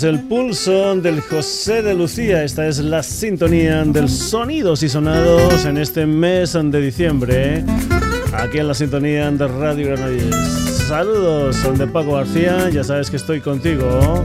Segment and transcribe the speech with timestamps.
[0.00, 2.42] Es el pulso del José de Lucía.
[2.42, 7.62] Esta es la sintonía del sonidos y sonados en este mes de diciembre.
[8.32, 10.36] Aquí en la sintonía de Radio Granollers.
[10.88, 12.70] Saludos, son de Paco García.
[12.70, 14.24] Ya sabes que estoy contigo.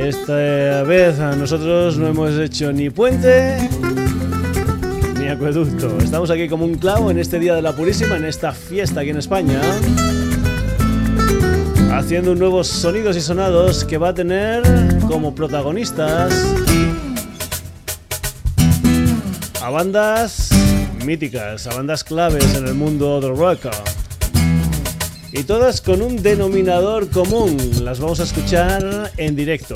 [0.09, 3.59] Esta vez nosotros no hemos hecho ni puente
[5.19, 5.99] ni acueducto.
[5.99, 9.11] Estamos aquí como un clavo en este Día de la Purísima, en esta fiesta aquí
[9.11, 9.61] en España,
[11.93, 14.63] haciendo nuevos sonidos y sonados que va a tener
[15.07, 16.33] como protagonistas
[19.63, 20.49] a bandas
[21.05, 23.67] míticas, a bandas claves en el mundo del rock
[25.33, 27.57] y todas con un denominador común.
[27.83, 29.75] Las vamos a escuchar en directo.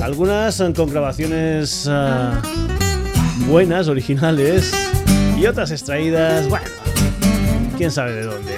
[0.00, 2.40] Algunas con grabaciones ah,
[3.48, 4.72] buenas, originales,
[5.38, 6.66] y otras extraídas, bueno,
[7.76, 8.52] quién sabe de dónde.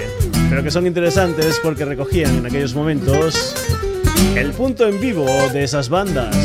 [0.49, 3.55] Pero que son interesantes porque recogían en aquellos momentos
[4.35, 6.37] el punto en vivo de esas bandas.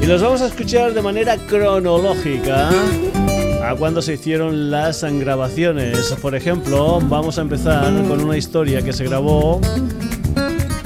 [0.00, 2.70] Y los vamos a escuchar de manera cronológica
[3.68, 6.14] a cuando se hicieron las grabaciones.
[6.22, 9.60] Por ejemplo, vamos a empezar con una historia que se grabó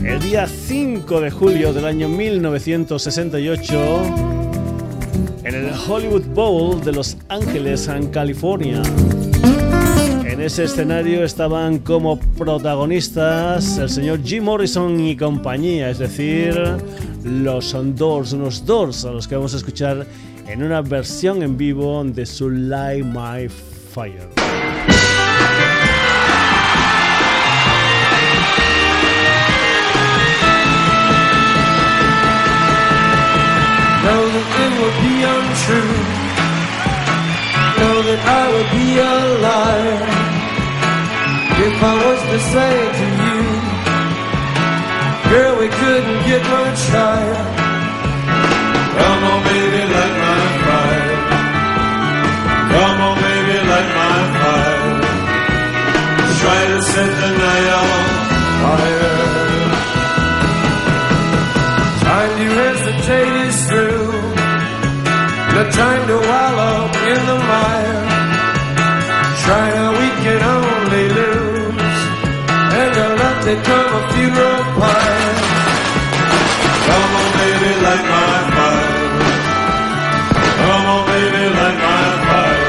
[0.04, 4.03] el día 5 de julio del año 1968
[5.44, 8.82] en el Hollywood Bowl de Los Ángeles, en California.
[10.25, 16.60] En ese escenario estaban como protagonistas el señor Jim Morrison y compañía, es decir,
[17.22, 20.04] los Doors, unos Doors a los que vamos a escuchar
[20.47, 24.28] en una versión en vivo de su Light My Fire.
[34.02, 35.94] Know that it would be untrue.
[37.78, 39.14] Know that I would be a
[39.47, 40.22] liar
[41.64, 43.38] if I was to say to you,
[45.31, 47.42] girl, we couldn't get much higher.
[48.98, 50.22] Come on, baby,
[56.52, 58.02] Try to set the night on
[58.62, 59.16] fire.
[62.04, 64.12] Time to hesitate is through.
[65.54, 66.78] No time to wallow
[67.12, 68.00] in the mire.
[69.44, 72.00] Trying we can only lose.
[72.80, 75.34] And to let become a funeral pyre.
[76.86, 78.92] Come on, baby, light my fire.
[80.60, 82.69] Come on, baby, light my fire.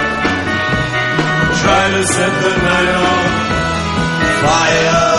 [1.62, 3.33] Try to set the night on
[4.44, 5.13] fire.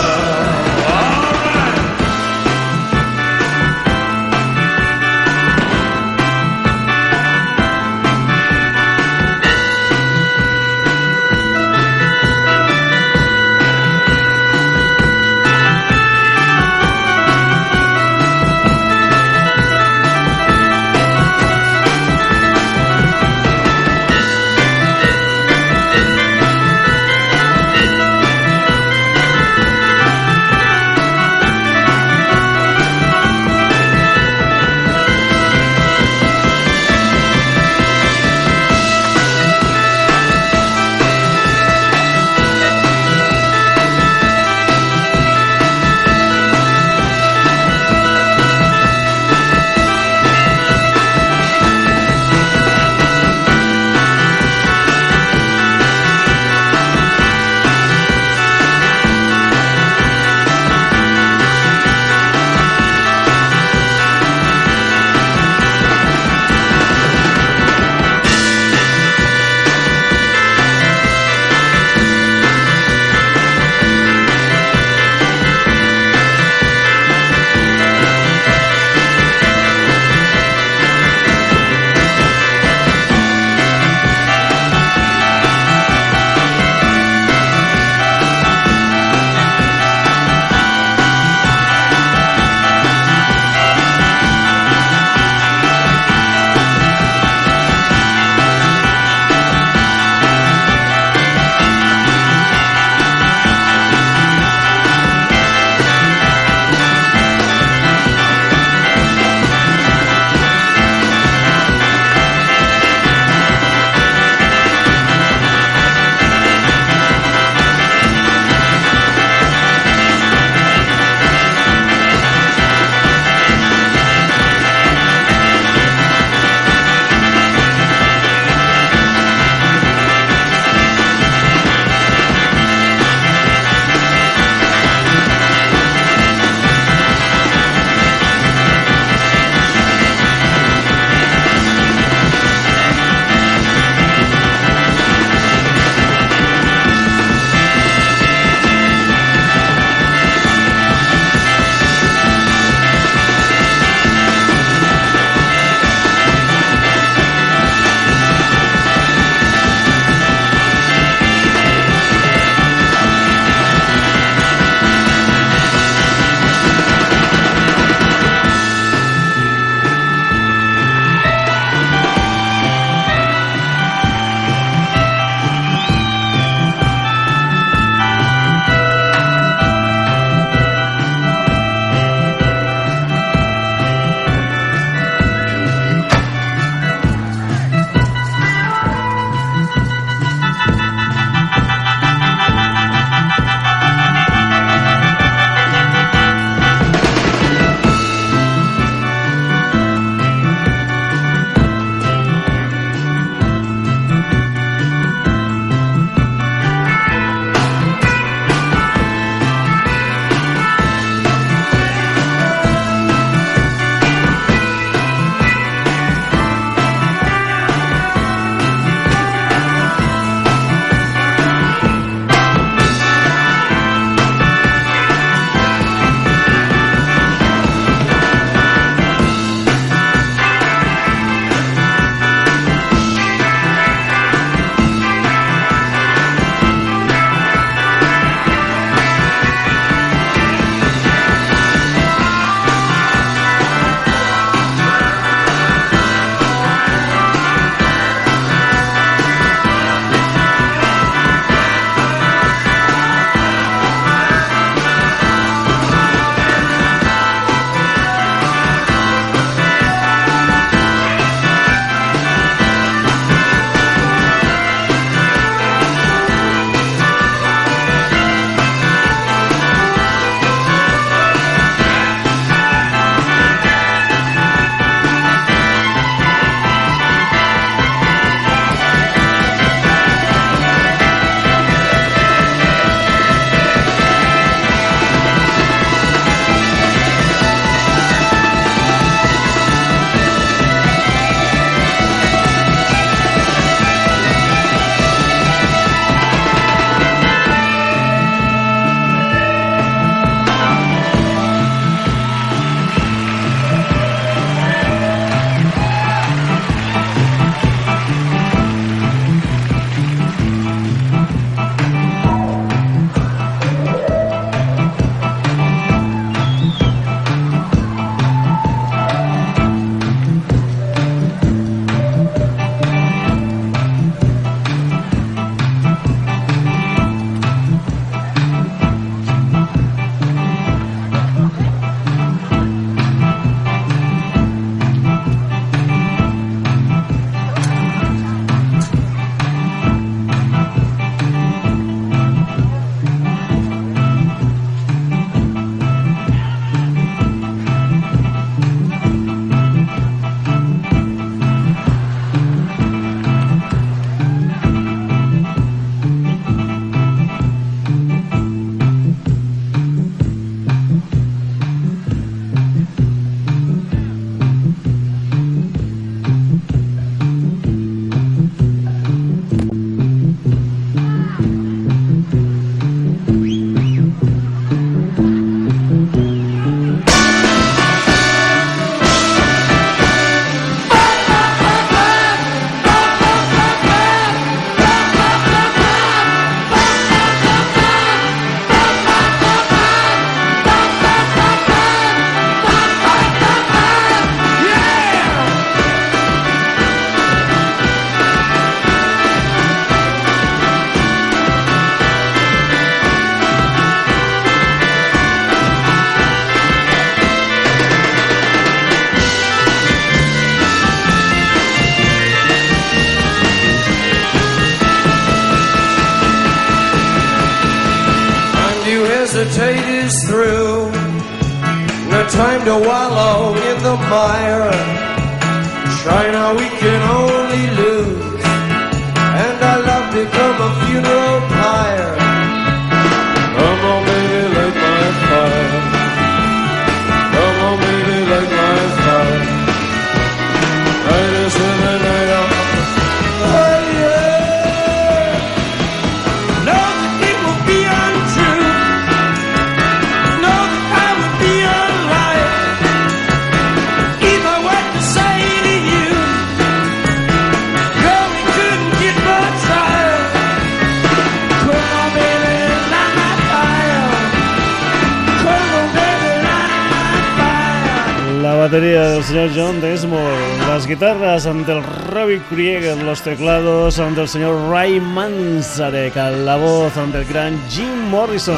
[472.35, 478.57] Robbie Krieger, los teclados del señor Ray Manzarek, la voz del gran Jim Morrison.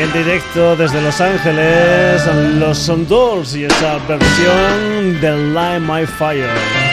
[0.00, 2.22] En directo desde Los Ángeles,
[2.58, 6.83] los Son Dolls y esa versión de Light My Fire.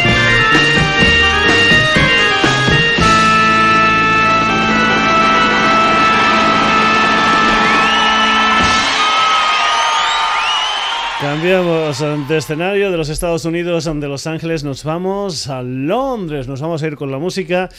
[11.22, 16.62] Cambiamos de escenario de los Estados Unidos, de Los Ángeles, nos vamos a Londres, nos
[16.62, 17.70] vamos a ir con la música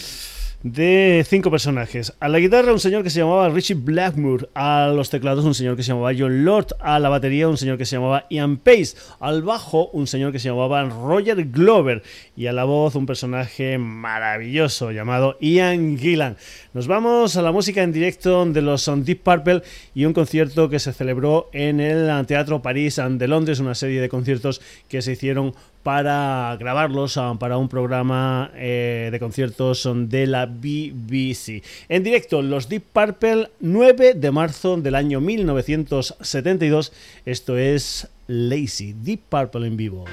[0.63, 2.15] de cinco personajes.
[2.21, 5.77] A la guitarra un señor que se llamaba Richie Blackmore, a los teclados un señor
[5.77, 8.97] que se llamaba John Lord, a la batería un señor que se llamaba Ian Pace,
[9.21, 12.03] al bajo un señor que se llamaba Roger Glover
[12.37, 16.37] y a la voz un personaje maravilloso llamado Ian Gillan.
[16.75, 19.63] Nos vamos a la música en directo de los Deep Purple
[19.95, 24.09] y un concierto que se celebró en el Teatro París de Londres, una serie de
[24.09, 31.63] conciertos que se hicieron para grabarlos para un programa eh, de conciertos de la BBC.
[31.89, 36.93] En directo, los Deep Purple, 9 de marzo del año 1972.
[37.25, 40.05] Esto es Lazy, Deep Purple en vivo.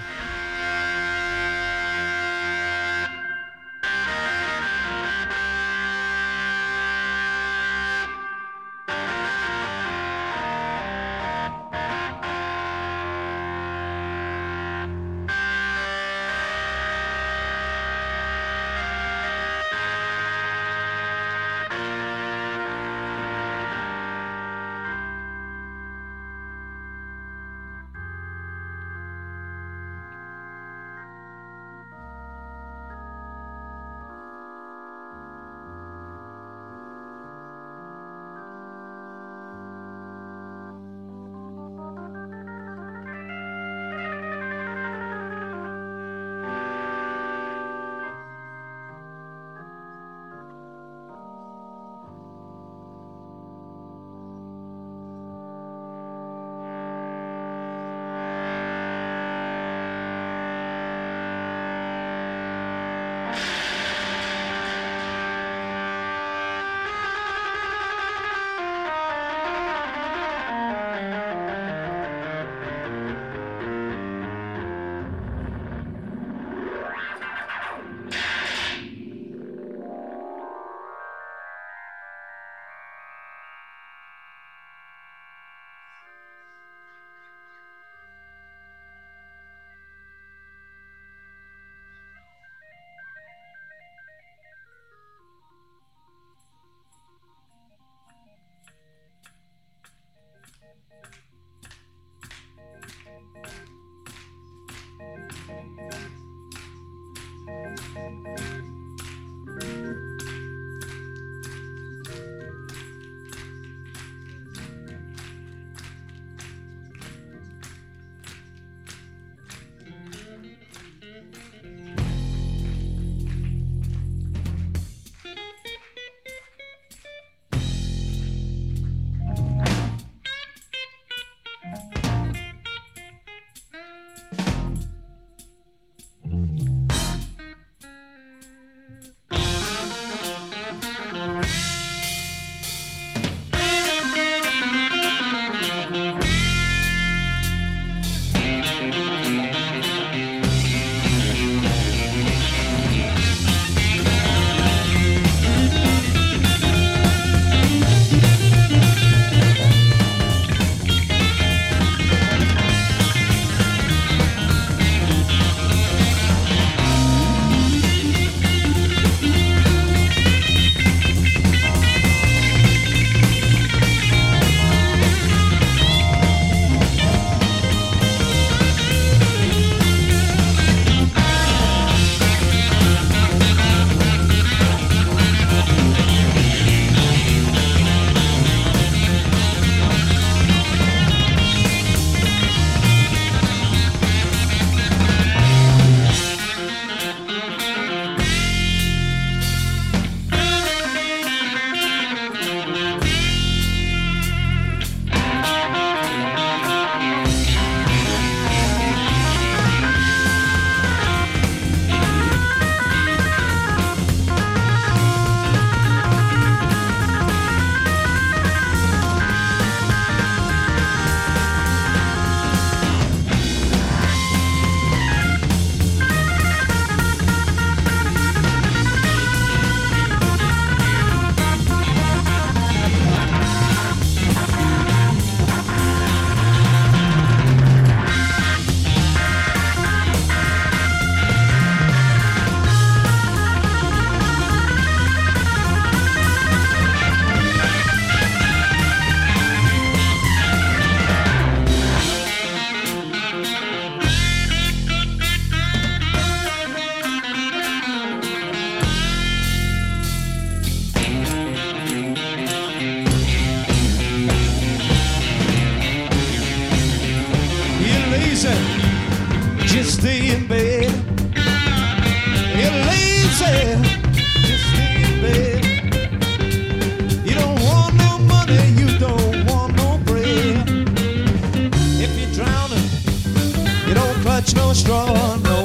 [284.55, 285.58] no straw, no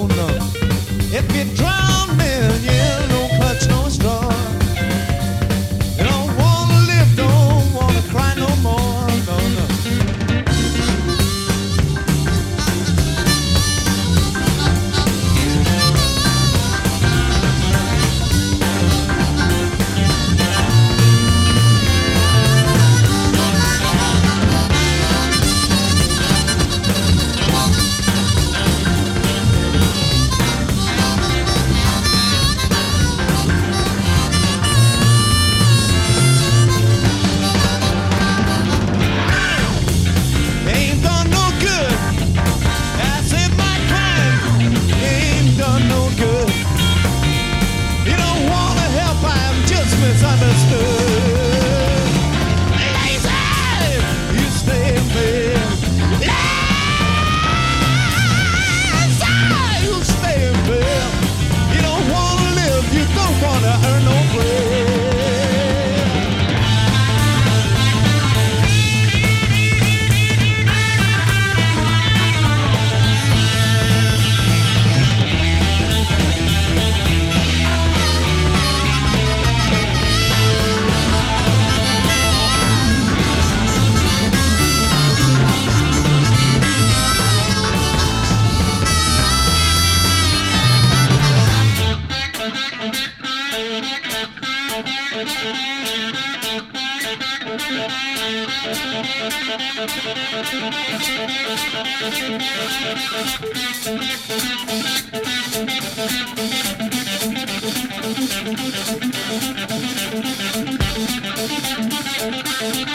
[112.57, 112.87] Thank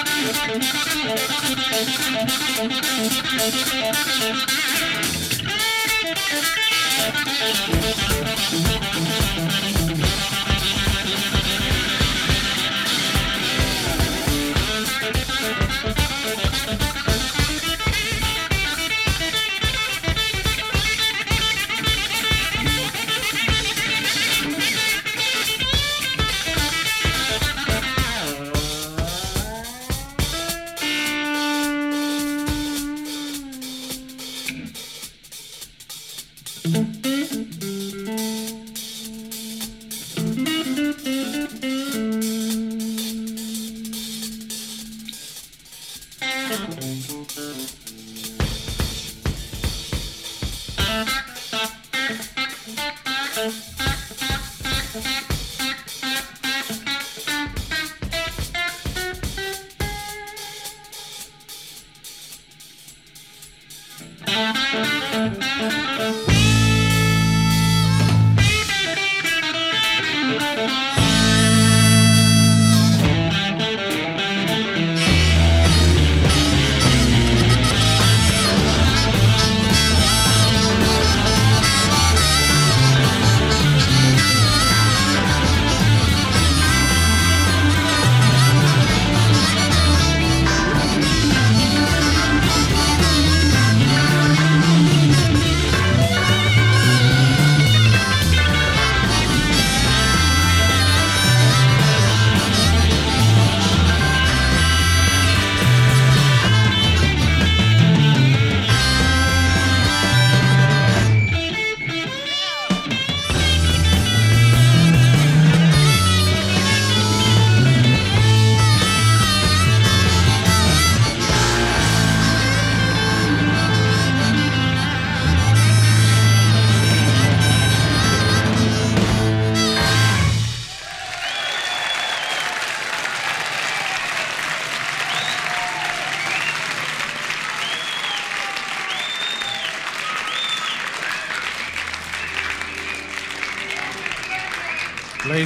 [9.10, 9.19] you.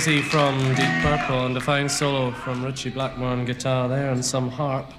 [0.05, 4.25] Lazy from Deep Purple and a fine solo from Richie Blackmore on guitar there and
[4.25, 4.91] some harp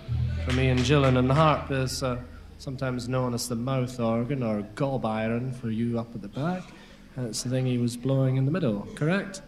[0.46, 1.18] from Ian Gillan.
[1.18, 2.16] And the harp is uh,
[2.56, 6.62] sometimes known as the mouth organ or gob iron for you up at the back.
[7.16, 9.42] And it's the thing he was blowing in the middle, correct?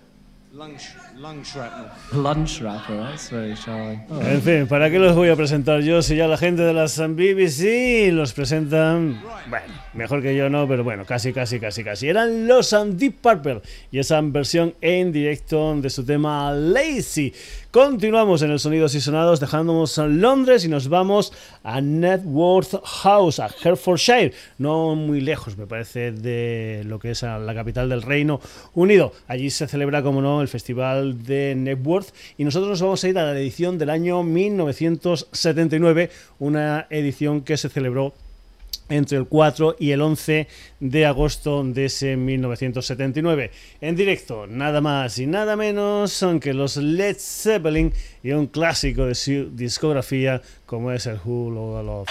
[1.19, 1.89] Lung, shrapnel.
[2.13, 4.03] Lung shrapnel, that's very charming.
[4.21, 6.99] En fin, ¿para qué los voy a presentar yo si ya la gente de las
[6.99, 9.19] BBC los presentan?
[9.49, 12.09] Bueno, mejor que yo no, pero bueno, casi, casi, casi, casi.
[12.09, 17.33] Eran los Deep Purple y esa versión en directo de su tema Lazy.
[17.71, 23.39] Continuamos en el Sonidos y Sonados, dejándonos en Londres y nos vamos a Networth House,
[23.39, 28.41] a Hertfordshire, no muy lejos, me parece, de lo que es la capital del Reino
[28.75, 29.13] Unido.
[29.29, 33.19] Allí se celebra, como no, el Festival de Networth y nosotros nos vamos a ir
[33.19, 38.13] a la edición del año 1979, una edición que se celebró
[38.89, 40.47] entre el 4 y el 11
[40.81, 43.51] de agosto de ese 1979.
[43.81, 47.93] En directo, nada más y nada menos que los Led Zeppelin
[48.23, 52.09] y un clásico de su discografía como es el Who Love.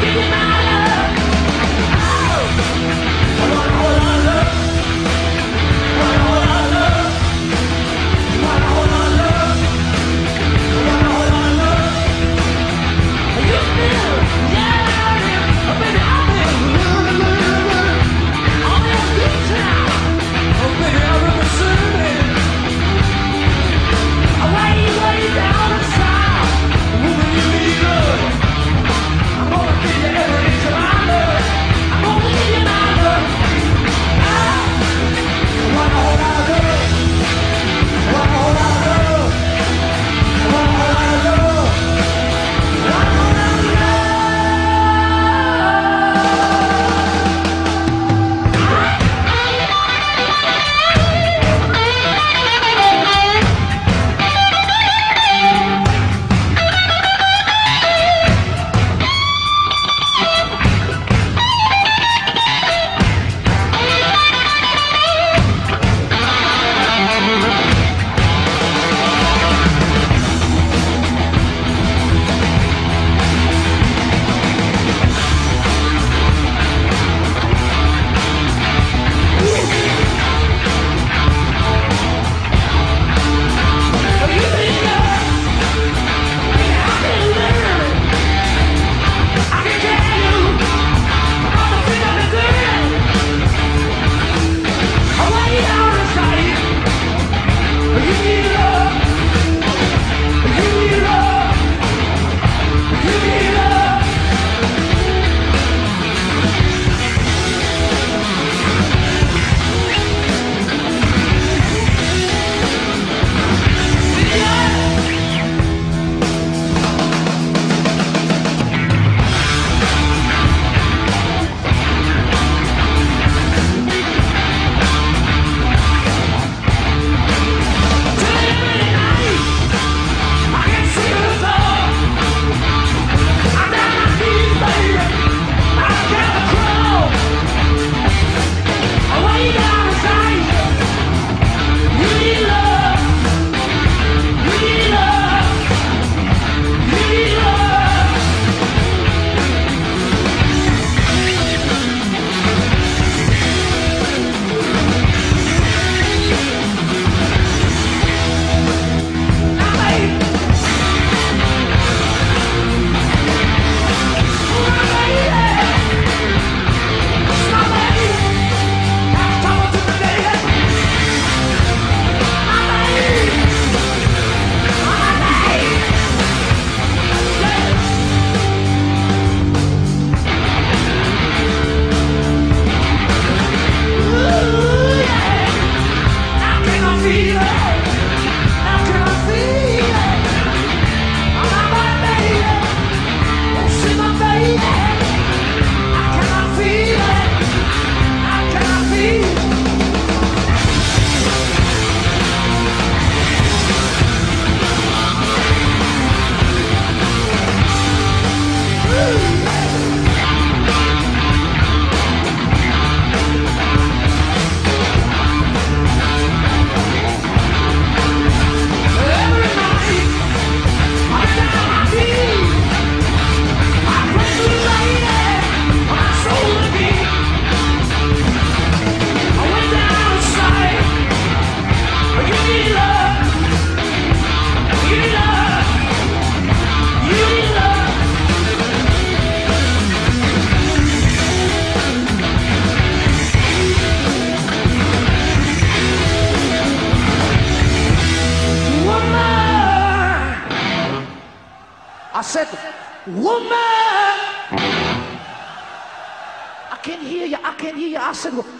[0.00, 0.59] be my.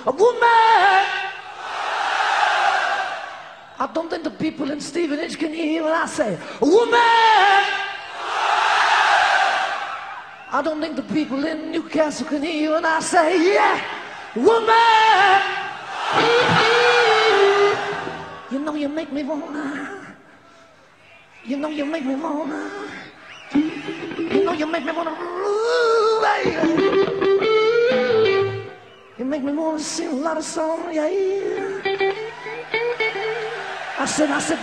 [0.06, 1.20] Woman.
[3.80, 6.38] I don't think the people in Stevenage can hear what I say.
[6.60, 7.80] A Woman!
[10.52, 13.80] I don't think the people in Newcastle can hear when I say, yeah,
[14.34, 15.60] woman!
[18.50, 20.16] You know you make me wanna.
[21.44, 22.70] You know you make me wanna.
[23.54, 25.12] You know you make me wanna.
[25.12, 27.09] Ooh, baby.
[29.20, 31.04] You make me wanna sing a lot of songs, yeah.
[33.98, 34.58] I said, I said,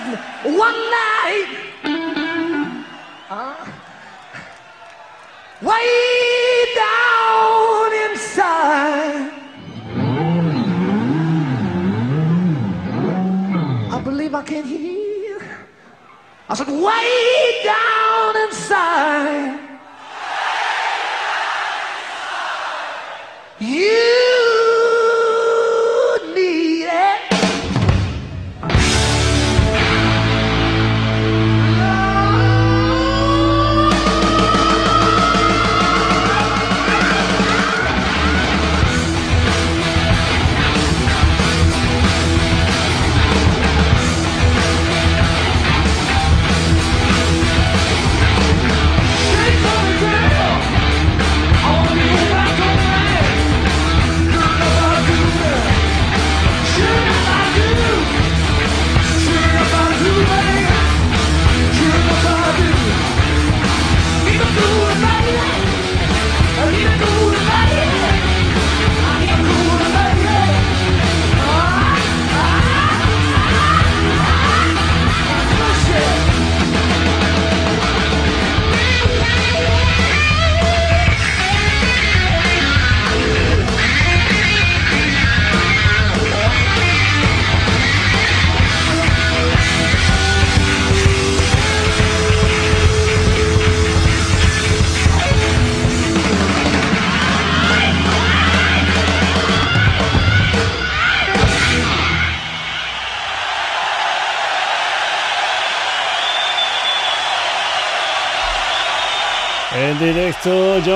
[0.46, 1.48] one night,
[3.30, 3.66] uh,
[5.62, 9.32] way down inside,
[13.94, 15.40] I believe I can hear.
[16.50, 19.60] I said, way down inside,
[23.60, 24.47] you.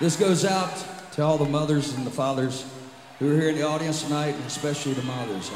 [0.00, 0.72] This goes out
[1.12, 2.64] to all the mothers and the fathers
[3.18, 5.50] who are here in the audience tonight, and especially the mothers.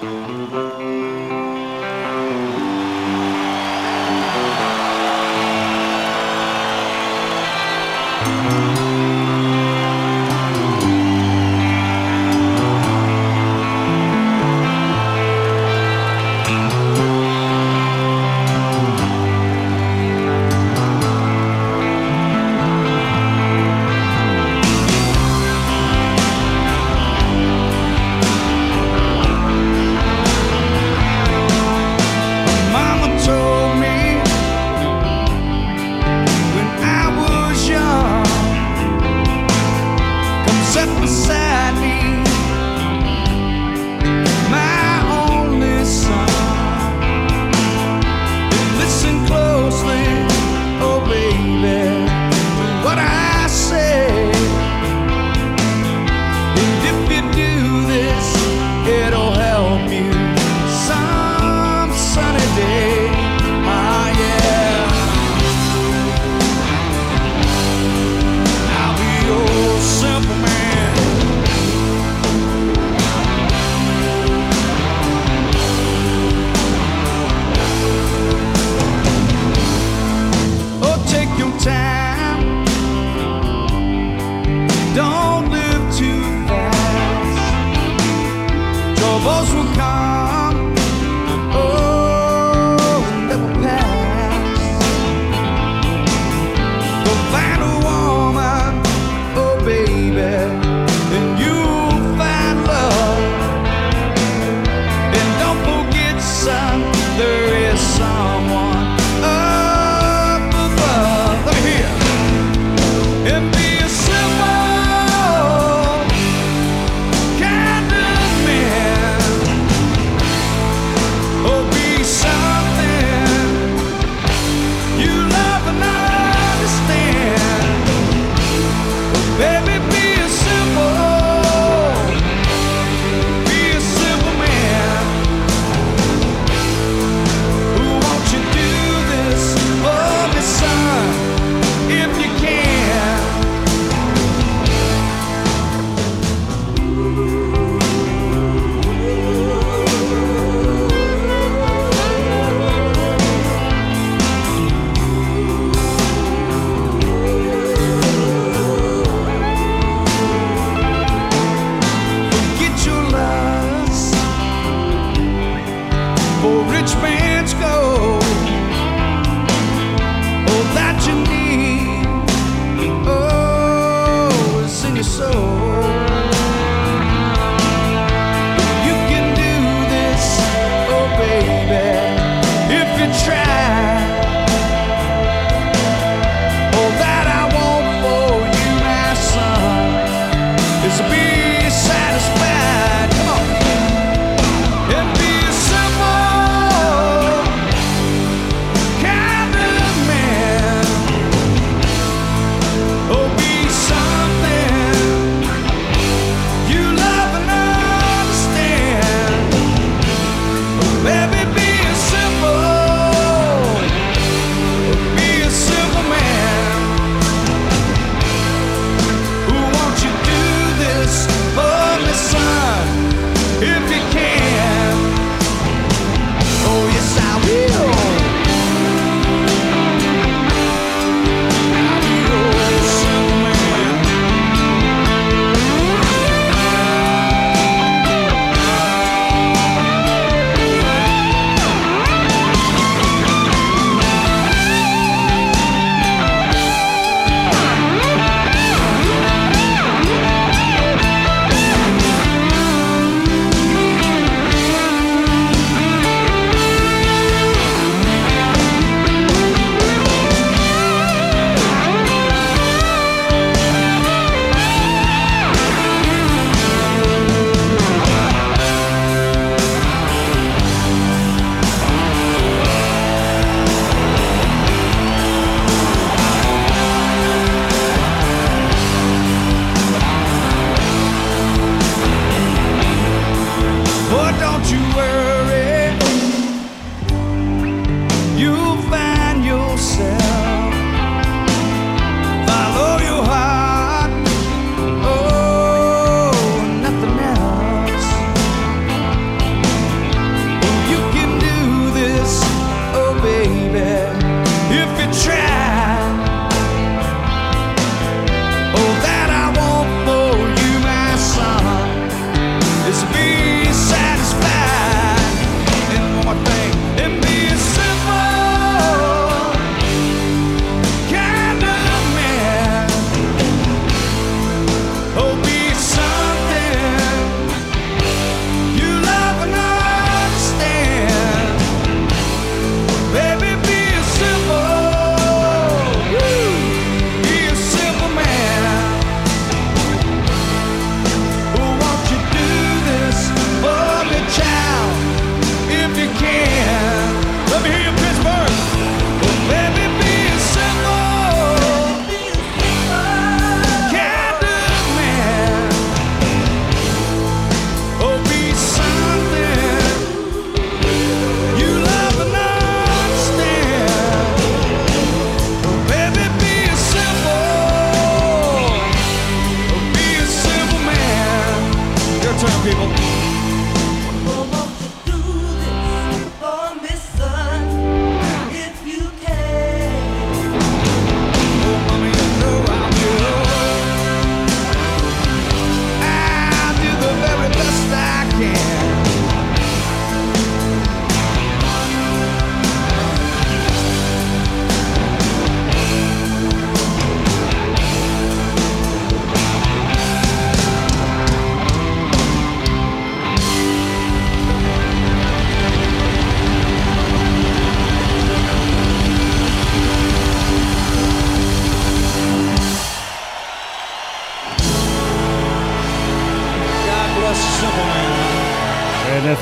[0.00, 1.03] Huh?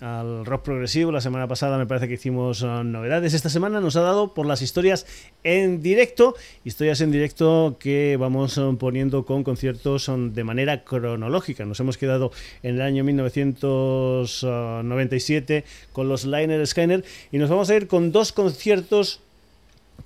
[0.00, 1.12] al rock progresivo.
[1.12, 3.34] La semana pasada me parece que hicimos uh, novedades.
[3.34, 5.06] Esta semana nos ha dado por las historias
[5.44, 6.34] en directo,
[6.64, 11.64] historias en directo que vamos uh, poniendo con conciertos um, de manera cronológica.
[11.64, 12.30] Nos hemos quedado
[12.62, 18.32] en el año 1997 con los Liner Skyner y nos vamos a ir con dos
[18.32, 19.20] conciertos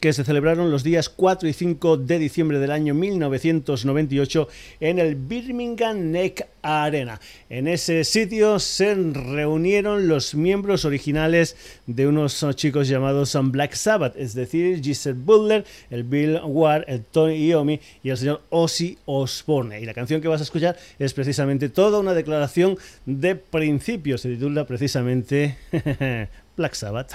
[0.00, 4.48] que se celebraron los días 4 y 5 de diciembre del año 1998
[4.80, 7.20] en el Birmingham Neck Arena.
[7.48, 14.34] En ese sitio se reunieron los miembros originales de unos chicos llamados Black Sabbath, es
[14.34, 19.80] decir, Giselle Butler, el Bill Ward, el Tony Iommi y el señor Ozzy Osbourne.
[19.80, 22.76] Y la canción que vas a escuchar es precisamente toda una declaración
[23.06, 25.56] de principios, se titula precisamente
[26.56, 27.12] Black Sabbath.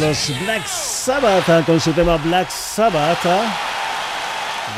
[0.00, 3.18] Los Black Sabbath con su tema Black Sabbath.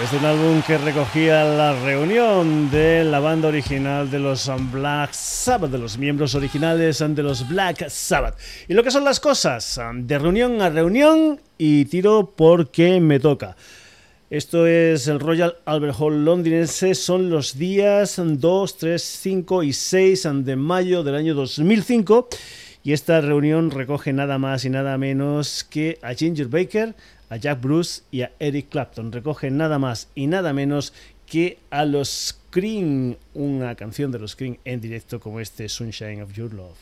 [0.00, 5.70] Desde un álbum que recogía la reunión de la banda original de los Black Sabbath,
[5.70, 8.36] de los miembros originales de los Black Sabbath.
[8.68, 13.56] Y lo que son las cosas, de reunión a reunión y tiro porque me toca.
[14.28, 16.94] Esto es el Royal Albert Hall londinense.
[16.94, 22.28] Son los días 2, 3, 5 y 6 de mayo del año 2005.
[22.86, 26.94] Y esta reunión recoge nada más y nada menos que a Ginger Baker,
[27.28, 29.10] a Jack Bruce y a Eric Clapton.
[29.10, 30.92] Recoge nada más y nada menos
[31.26, 36.32] que a los Cream, una canción de los Cream en directo como este Sunshine of
[36.32, 36.78] Your Love.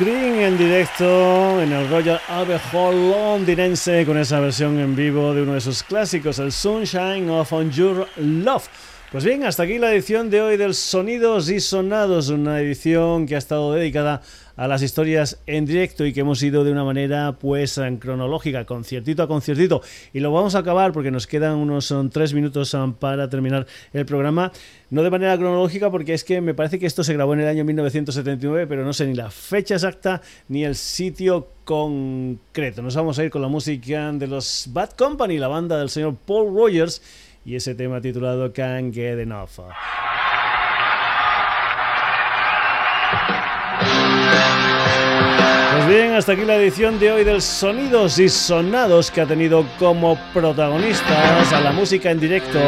[0.00, 5.42] Cream en directo en el Royal Albert Hall londinense con esa versión en vivo de
[5.42, 8.66] uno de sus clásicos, el Sunshine of Your Love.
[9.10, 13.34] Pues bien, hasta aquí la edición de hoy del Sonidos y Sonados, una edición que
[13.34, 14.22] ha estado dedicada
[14.54, 18.64] a las historias en directo y que hemos ido de una manera pues en cronológica,
[18.66, 19.82] conciertito a conciertito.
[20.12, 23.66] Y lo vamos a acabar porque nos quedan unos son, tres minutos um, para terminar
[23.92, 24.52] el programa.
[24.90, 27.48] No de manera cronológica porque es que me parece que esto se grabó en el
[27.48, 32.80] año 1979, pero no sé ni la fecha exacta ni el sitio concreto.
[32.80, 36.14] Nos vamos a ir con la música de los Bad Company, la banda del señor
[36.24, 37.02] Paul Rogers
[37.44, 39.60] y ese tema titulado Can't Get Enough.
[45.72, 49.64] Pues bien, hasta aquí la edición de hoy del Sonidos y Sonados que ha tenido
[49.78, 52.58] como protagonistas a la música en directo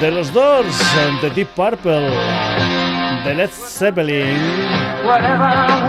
[0.00, 0.76] de los Doors,
[1.22, 2.10] de Deep Purple,
[3.24, 4.38] de Led Zeppelin,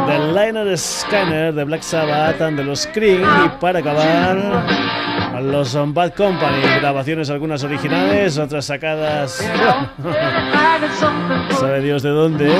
[0.07, 5.04] de Liner Scanner, de Black Sabbath, de los Cream y para acabar
[5.41, 9.31] los Bad Company, grabaciones algunas originales, otras sacadas,
[11.59, 12.51] sabe Dios de dónde,